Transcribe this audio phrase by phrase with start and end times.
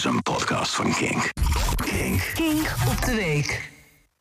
[0.00, 1.30] is een podcast van Kink.
[1.84, 2.30] Kink.
[2.34, 3.70] Kink op de week.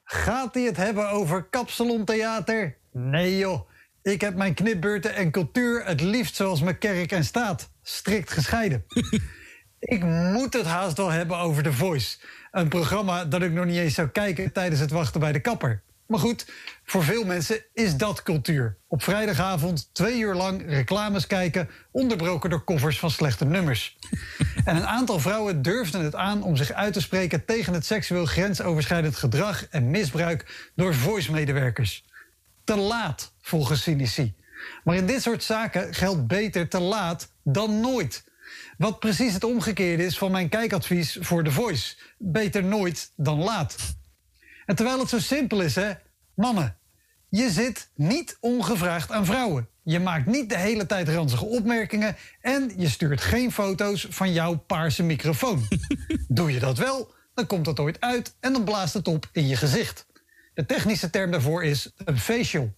[0.04, 2.78] Gaat hij het hebben over kapsalontheater?
[2.92, 3.70] Nee joh.
[4.02, 7.72] Ik heb mijn knipbeurten en cultuur het liefst zoals mijn kerk en staat.
[7.82, 8.86] Strikt gescheiden.
[9.80, 12.18] ik moet het haast wel hebben over The Voice.
[12.52, 15.84] Een programma dat ik nog niet eens zou kijken tijdens het wachten bij de kapper.
[16.10, 16.52] Maar goed,
[16.84, 18.78] voor veel mensen is dat cultuur.
[18.88, 23.98] Op vrijdagavond twee uur lang reclames kijken, onderbroken door koffers van slechte nummers.
[24.70, 28.26] En een aantal vrouwen durfden het aan om zich uit te spreken tegen het seksueel
[28.26, 32.06] grensoverschrijdend gedrag en misbruik door voice-medewerkers.
[32.64, 34.36] Te laat, volgens cynici.
[34.84, 38.24] Maar in dit soort zaken geldt beter te laat dan nooit.
[38.78, 41.96] Wat precies het omgekeerde is van mijn kijkadvies voor The Voice.
[42.18, 43.76] Beter nooit dan laat.
[44.66, 45.92] En terwijl het zo simpel is, hè,
[46.36, 46.78] mannen,
[47.30, 49.70] je zit niet ongevraagd aan vrouwen.
[49.90, 54.56] Je maakt niet de hele tijd ranzige opmerkingen en je stuurt geen foto's van jouw
[54.56, 55.68] paarse microfoon.
[56.28, 59.48] Doe je dat wel, dan komt dat ooit uit en dan blaast het op in
[59.48, 60.06] je gezicht.
[60.54, 62.74] De technische term daarvoor is een facial.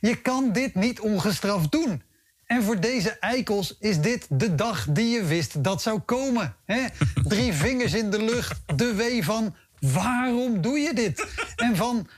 [0.00, 2.02] Je kan dit niet ongestraft doen.
[2.46, 6.56] En voor deze eikels is dit de dag die je wist dat zou komen.
[6.64, 6.86] Hè?
[7.22, 11.26] Drie vingers in de lucht, de wee van waarom doe je dit?
[11.56, 12.08] En van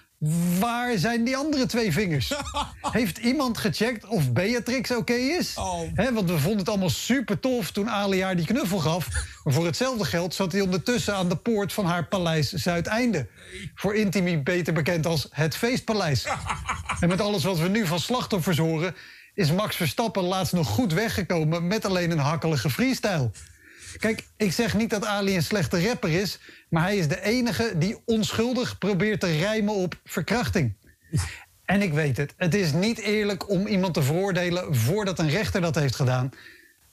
[0.58, 2.32] waar zijn die andere twee vingers?
[2.82, 5.54] Heeft iemand gecheckt of Beatrix oké is?
[5.54, 5.80] Oh.
[5.94, 9.08] Want we vonden het allemaal super tof toen Ali haar die knuffel gaf.
[9.44, 13.26] Maar voor hetzelfde geld zat hij ondertussen aan de poort van haar paleis Zuideinde.
[13.74, 16.26] Voor Intimi beter bekend als het Feestpaleis.
[17.00, 18.94] En met alles wat we nu van slachtoffers horen...
[19.34, 21.66] is Max Verstappen laatst nog goed weggekomen...
[21.66, 23.30] met alleen een hakkelige freestyle.
[23.98, 26.38] Kijk, ik zeg niet dat Ali een slechte rapper is...
[26.68, 30.74] maar hij is de enige die onschuldig probeert te rijmen op verkrachting.
[31.64, 34.74] En ik weet het, het is niet eerlijk om iemand te veroordelen...
[34.74, 36.30] voordat een rechter dat heeft gedaan.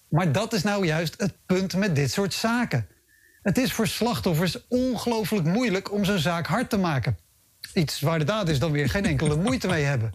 [0.09, 2.87] Maar dat is nou juist het punt met dit soort zaken.
[3.41, 7.17] Het is voor slachtoffers ongelooflijk moeilijk om zo'n zaak hard te maken.
[7.73, 10.11] Iets waar de daders dan weer geen enkele moeite mee hebben.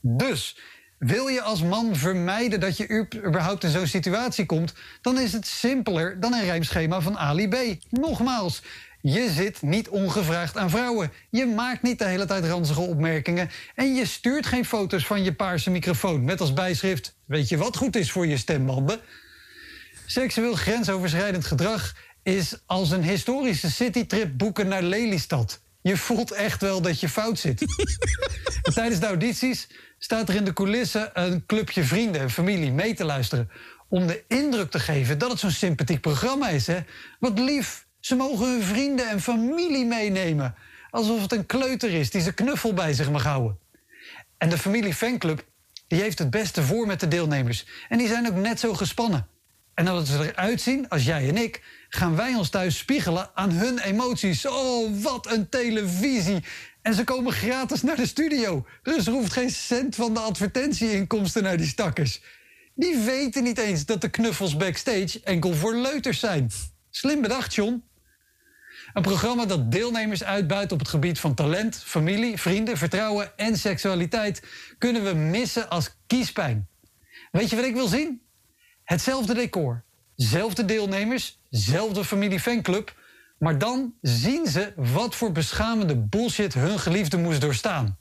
[0.00, 0.58] Dus
[0.98, 5.46] wil je als man vermijden dat je überhaupt in zo'n situatie komt, dan is het
[5.46, 7.56] simpeler dan een rijmschema van Ali B.
[7.90, 8.62] Nogmaals,
[9.00, 11.12] je zit niet ongevraagd aan vrouwen.
[11.30, 13.50] Je maakt niet de hele tijd ranzige opmerkingen.
[13.74, 17.76] En je stuurt geen foto's van je paarse microfoon met als bijschrift: Weet je wat
[17.76, 19.00] goed is voor je stembanden?
[20.06, 25.60] Seksueel grensoverschrijdend gedrag is als een historische citytrip boeken naar Lelystad.
[25.84, 27.60] Je voelt echt wel dat je fout zit.
[28.62, 29.68] En Tijdens de audities
[29.98, 33.50] staat er in de coulissen een clubje vrienden en familie mee te luisteren.
[33.88, 36.66] Om de indruk te geven dat het zo'n sympathiek programma is.
[36.66, 36.78] Hè?
[37.18, 40.54] Wat lief, ze mogen hun vrienden en familie meenemen.
[40.90, 43.58] Alsof het een kleuter is die zijn knuffel bij zich mag houden.
[44.38, 45.44] En de familie fanclub
[45.86, 47.66] die heeft het beste voor met de deelnemers.
[47.88, 49.26] En die zijn ook net zo gespannen.
[49.74, 51.62] En omdat ze eruit zien als jij en ik,
[51.96, 54.46] gaan wij ons thuis spiegelen aan hun emoties.
[54.46, 56.44] Oh, wat een televisie!
[56.82, 58.66] En ze komen gratis naar de studio.
[58.82, 62.20] Dus er hoeft geen cent van de advertentieinkomsten naar die stakkers.
[62.74, 66.50] Die weten niet eens dat de knuffels backstage enkel voor leuters zijn.
[66.90, 67.84] Slim bedacht, John.
[68.92, 74.42] Een programma dat deelnemers uitbuit op het gebied van talent, familie, vrienden, vertrouwen en seksualiteit
[74.78, 76.68] kunnen we missen als kiespijn.
[77.30, 78.22] Weet je wat ik wil zien?
[78.84, 79.84] Hetzelfde decor,
[80.16, 82.94] zelfde deelnemers, zelfde familie fanclub,
[83.38, 87.98] maar dan zien ze wat voor beschamende bullshit hun geliefde moest doorstaan.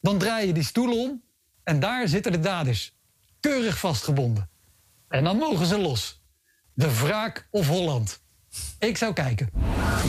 [0.00, 1.22] Dan draai je die stoelen om
[1.62, 2.94] en daar zitten de daders,
[3.40, 4.48] keurig vastgebonden.
[5.08, 6.22] En dan mogen ze los.
[6.74, 8.22] De wraak of Holland.
[8.78, 9.50] Ik zou kijken.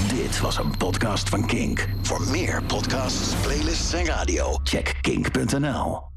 [0.08, 1.88] Dit was een podcast van Kink.
[2.02, 6.15] Voor meer podcasts, playlists en radio, check kink.nl.